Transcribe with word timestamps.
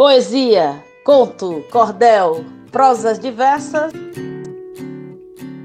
Poesia, 0.00 0.82
conto, 1.04 1.62
cordel, 1.70 2.42
prosas 2.72 3.18
diversas. 3.18 3.92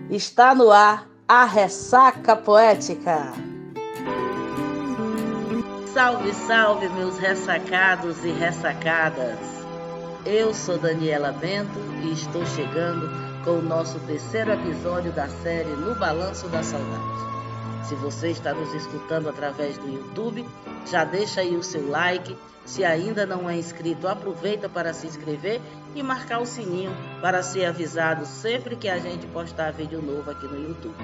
Está 0.10 0.54
no 0.54 0.74
ar 0.74 1.08
a 1.26 1.46
ressaca 1.46 2.36
poética. 2.36 3.32
Salve, 5.94 6.34
salve, 6.34 6.90
meus 6.90 7.18
ressacados 7.18 8.26
e 8.26 8.32
ressacadas. 8.32 9.40
Eu 10.26 10.54
sou 10.54 10.78
Daniela 10.78 11.32
Bento 11.32 11.80
e 12.04 12.12
estou 12.12 12.46
chegando 12.46 13.10
com 13.46 13.52
o 13.52 13.62
nosso 13.62 13.98
terceiro 14.00 14.52
episódio 14.52 15.14
da 15.14 15.30
série 15.30 15.70
No 15.78 15.96
Balanço 15.98 16.50
da 16.50 16.62
Saudade. 16.62 17.45
Se 17.84 17.96
você 17.96 18.30
está 18.30 18.54
nos 18.54 18.74
escutando 18.74 19.30
através 19.30 19.78
do 19.78 19.88
YouTube, 19.88 20.46
já 20.86 21.04
deixa 21.04 21.42
aí 21.42 21.56
o 21.56 21.64
seu 21.64 21.88
like. 21.90 22.36
Se 22.66 22.84
ainda 22.84 23.26
não 23.26 23.48
é 23.50 23.56
inscrito, 23.56 24.08
aproveita 24.08 24.68
para 24.68 24.94
se 24.94 25.06
inscrever 25.06 25.62
e 25.94 26.02
marcar 26.02 26.40
o 26.40 26.46
sininho 26.46 26.92
para 27.22 27.44
ser 27.44 27.66
avisado 27.66 28.26
sempre 28.26 28.76
que 28.76 28.90
a 28.90 28.98
gente 28.98 29.28
postar 29.28 29.72
vídeo 29.72 30.02
novo 30.02 30.32
aqui 30.32 30.48
no 30.48 30.60
YouTube. 30.60 30.96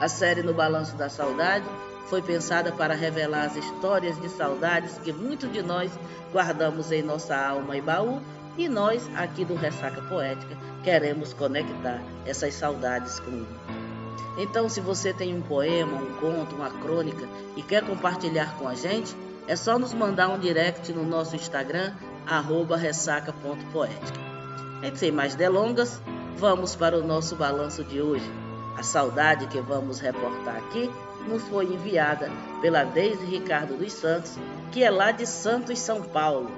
A 0.00 0.08
série 0.08 0.42
No 0.42 0.54
Balanço 0.54 0.96
da 0.96 1.08
Saudade 1.10 1.66
foi 2.06 2.22
pensada 2.22 2.72
para 2.72 2.94
revelar 2.94 3.44
as 3.44 3.56
histórias 3.56 4.18
de 4.20 4.30
saudades 4.30 4.96
que 4.98 5.12
muitos 5.12 5.52
de 5.52 5.62
nós 5.62 5.92
guardamos 6.32 6.90
em 6.90 7.02
nossa 7.02 7.36
alma 7.36 7.76
e 7.76 7.82
baú 7.82 8.22
e 8.56 8.68
nós, 8.68 9.08
aqui 9.14 9.44
do 9.44 9.54
Ressaca 9.54 10.02
Poética, 10.02 10.56
queremos 10.82 11.32
conectar 11.32 12.02
essas 12.26 12.54
saudades 12.54 13.20
com. 13.20 13.97
Então, 14.38 14.68
se 14.68 14.80
você 14.80 15.12
tem 15.12 15.34
um 15.34 15.42
poema, 15.42 16.00
um 16.00 16.14
conto, 16.14 16.54
uma 16.54 16.70
crônica 16.70 17.28
e 17.56 17.62
quer 17.62 17.84
compartilhar 17.84 18.56
com 18.56 18.68
a 18.68 18.74
gente, 18.74 19.14
é 19.48 19.56
só 19.56 19.76
nos 19.76 19.92
mandar 19.92 20.28
um 20.28 20.38
direct 20.38 20.92
no 20.92 21.04
nosso 21.04 21.34
Instagram, 21.34 21.92
ressaca.poética. 22.78 24.20
E 24.80 24.96
sem 24.96 25.10
mais 25.10 25.34
delongas, 25.34 26.00
vamos 26.36 26.76
para 26.76 26.96
o 26.96 27.04
nosso 27.04 27.34
balanço 27.34 27.82
de 27.82 28.00
hoje. 28.00 28.30
A 28.76 28.82
saudade 28.84 29.48
que 29.48 29.60
vamos 29.60 29.98
reportar 29.98 30.56
aqui 30.56 30.88
nos 31.26 31.42
foi 31.48 31.64
enviada 31.64 32.30
pela 32.62 32.84
Deise 32.84 33.24
Ricardo 33.24 33.76
dos 33.76 33.92
Santos, 33.92 34.38
que 34.70 34.84
é 34.84 34.90
lá 34.90 35.10
de 35.10 35.26
Santos, 35.26 35.80
São 35.80 36.00
Paulo. 36.00 36.48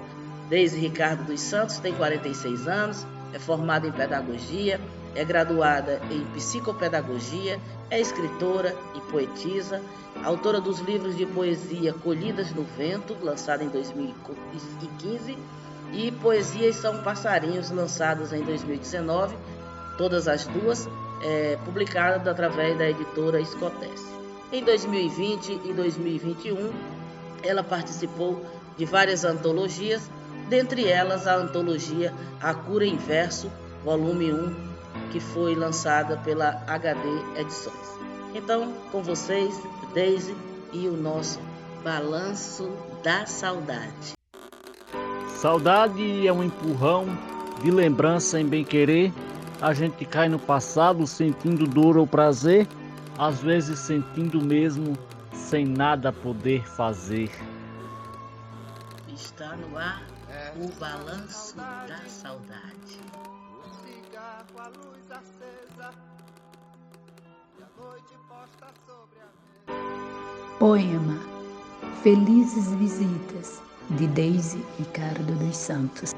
Deise 0.51 0.79
Ricardo 0.79 1.25
dos 1.25 1.41
Santos 1.41 1.79
tem 1.79 1.95
46 1.95 2.69
anos, 2.69 3.07
é 3.33 3.39
formada 3.39 3.87
em 3.87 3.93
pedagogia, 3.93 4.79
é 5.15 5.25
graduada 5.25 6.01
em 6.11 6.25
psicopedagogia, 6.33 7.61
é 7.91 8.01
escritora 8.01 8.77
e 8.95 9.01
poetisa, 9.11 9.83
autora 10.25 10.61
dos 10.61 10.79
livros 10.81 11.17
de 11.17 11.27
poesia 11.27 11.93
Colhidas 11.93 12.53
no 12.53 12.63
Vento, 12.63 13.17
lançado 13.23 13.63
em 13.63 13.69
2015, 13.69 15.37
e 15.93 16.13
Poesias 16.13 16.77
São 16.77 17.03
Passarinhos, 17.03 17.71
lançados 17.71 18.33
em 18.33 18.43
2019, 18.43 19.37
todas 19.99 20.29
as 20.29 20.47
duas 20.47 20.89
é, 21.23 21.59
publicadas 21.65 22.27
através 22.27 22.79
da 22.79 22.89
editora 22.89 23.41
Escotesse. 23.41 24.11
Em 24.53 24.65
2020 24.65 25.61
e 25.65 25.73
2021, 25.73 26.73
ela 27.43 27.63
participou 27.63 28.45
de 28.77 28.85
várias 28.85 29.25
antologias, 29.25 30.11
dentre 30.49 30.89
elas 30.89 31.27
a 31.27 31.37
antologia 31.37 32.13
A 32.41 32.55
Cura 32.55 32.85
em 32.85 32.97
Verso, 32.97 33.51
volume 33.85 34.33
1, 34.33 34.71
que 35.11 35.21
foi 35.21 35.55
lançada 35.55 36.17
pela 36.19 36.63
HD 36.67 37.09
Edições. 37.37 37.99
Então, 38.35 38.73
com 38.93 39.03
vocês, 39.03 39.61
Daisy 39.95 40.35
e 40.73 40.87
o 40.87 40.97
nosso 40.97 41.41
Balanço 41.83 42.71
da 43.03 43.27
Saudade. 43.27 44.13
Saudade 45.29 46.27
é 46.27 46.33
um 46.33 46.45
empurrão 46.45 47.07
de 47.63 47.71
lembrança 47.71 48.41
em 48.41 48.47
bem-querer. 48.47 49.13
A 49.61 49.75
gente 49.75 50.05
cai 50.05 50.29
no 50.29 50.39
passado 50.39 51.07
sentindo 51.07 51.67
dor 51.67 51.97
ou 51.97 52.07
prazer, 52.07 52.69
às 53.19 53.41
vezes 53.41 53.79
sentindo 53.79 54.41
mesmo 54.41 54.97
sem 55.33 55.67
nada 55.67 56.13
poder 56.13 56.67
fazer. 56.67 57.31
Está 59.09 59.57
no 59.57 59.77
ar 59.77 60.03
o 60.57 60.69
Balanço 60.79 61.57
da 61.57 62.01
Saudade 62.07 63.20
com 64.45 64.63
a 64.63 64.69
luz 64.69 65.11
acesa 65.11 65.91
e 67.59 67.63
a 67.63 67.83
noite 67.85 68.15
posta 68.27 68.73
sobre 68.87 69.19
a 69.21 69.73
mesa. 69.73 70.59
Poema 70.59 71.19
Felizes 72.03 72.71
Visitas 72.73 73.61
de 73.91 74.07
Deise 74.07 74.65
Ricardo 74.79 75.35
dos 75.37 75.57
Santos. 75.57 76.15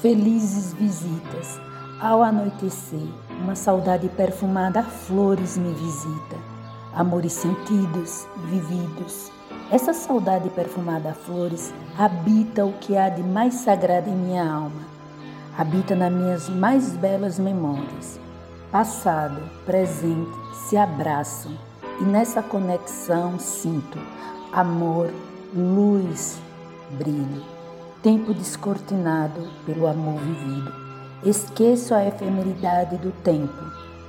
Felizes 0.00 0.72
visitas. 0.72 1.60
Ao 2.00 2.20
anoitecer, 2.20 3.06
uma 3.40 3.54
saudade 3.54 4.08
perfumada 4.08 4.80
a 4.80 4.84
flores 4.84 5.56
me 5.56 5.72
visita. 5.72 6.36
Amores 6.94 7.32
sentidos, 7.32 8.26
vividos. 8.46 9.30
Essa 9.70 9.92
saudade 9.92 10.50
perfumada 10.50 11.10
a 11.10 11.14
flores 11.14 11.72
habita 11.96 12.66
o 12.66 12.72
que 12.78 12.96
há 12.96 13.08
de 13.08 13.22
mais 13.22 13.54
sagrado 13.54 14.10
em 14.10 14.16
minha 14.16 14.52
alma 14.52 14.91
habita 15.56 15.94
nas 15.94 16.12
minhas 16.12 16.48
mais 16.48 16.92
belas 16.92 17.38
memórias. 17.38 18.18
Passado, 18.70 19.40
presente 19.66 20.30
se 20.68 20.76
abraçam 20.76 21.52
e 22.00 22.04
nessa 22.04 22.42
conexão 22.42 23.38
sinto 23.38 23.98
amor, 24.52 25.10
luz, 25.54 26.38
brilho. 26.90 27.42
Tempo 28.02 28.34
descortinado 28.34 29.48
pelo 29.64 29.86
amor 29.86 30.20
vivido. 30.20 30.72
Esqueço 31.24 31.94
a 31.94 32.04
efemeridade 32.04 32.96
do 32.96 33.12
tempo 33.22 33.62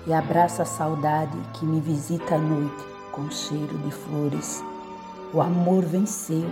e 0.08 0.14
abraço 0.14 0.62
a 0.62 0.66
saudade 0.66 1.38
que 1.54 1.66
me 1.66 1.80
visita 1.80 2.36
à 2.36 2.38
noite 2.38 2.84
com 3.12 3.30
cheiro 3.30 3.78
de 3.78 3.92
flores. 3.92 4.64
O 5.34 5.42
amor 5.42 5.84
venceu 5.86 6.50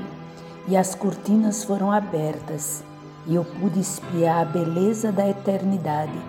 e 0.67 0.77
as 0.77 0.93
cortinas 0.93 1.63
foram 1.63 1.91
abertas 1.91 2.83
e 3.27 3.35
eu 3.35 3.45
pude 3.45 3.79
espiar 3.79 4.41
a 4.41 4.45
beleza 4.45 5.11
da 5.11 5.27
eternidade 5.29 6.19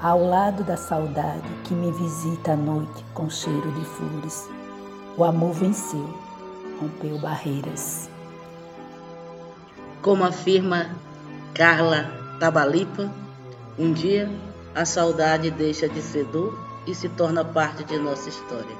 ao 0.00 0.24
lado 0.24 0.64
da 0.64 0.76
saudade 0.76 1.48
que 1.64 1.74
me 1.74 1.92
visita 1.92 2.52
à 2.52 2.56
noite 2.56 3.04
com 3.12 3.28
cheiro 3.28 3.70
de 3.72 3.84
flores. 3.84 4.48
O 5.16 5.24
amor 5.24 5.52
venceu, 5.52 6.08
rompeu 6.80 7.18
barreiras. 7.18 8.08
Como 10.00 10.24
afirma 10.24 10.90
Carla 11.52 12.10
Tabalipa, 12.38 13.12
um 13.78 13.92
dia 13.92 14.30
a 14.74 14.84
saudade 14.84 15.50
deixa 15.50 15.88
de 15.88 16.00
ser 16.00 16.24
dor 16.26 16.58
e 16.86 16.94
se 16.94 17.08
torna 17.10 17.44
parte 17.44 17.84
de 17.84 17.98
nossa 17.98 18.28
história. 18.28 18.76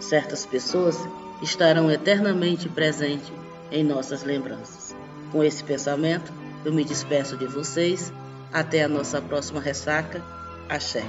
Certas 0.00 0.44
pessoas 0.44 0.98
estarão 1.40 1.90
eternamente 1.90 2.68
presentes 2.68 3.32
em 3.70 3.84
nossas 3.84 4.24
lembranças. 4.24 4.94
Com 5.30 5.44
esse 5.44 5.62
pensamento, 5.62 6.32
eu 6.66 6.72
me 6.72 6.84
despeço 6.84 7.36
de 7.36 7.46
vocês. 7.46 8.12
Até 8.52 8.82
a 8.82 8.88
nossa 8.88 9.22
próxima 9.22 9.60
ressaca. 9.60 10.20
Axé. 10.68 11.04